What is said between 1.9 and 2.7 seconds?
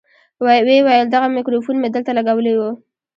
دلته لګولى و.